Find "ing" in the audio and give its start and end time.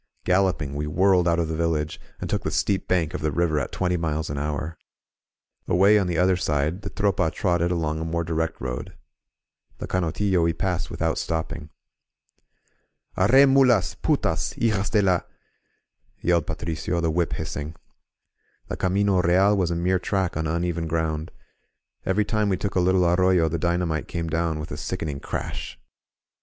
25.09-25.19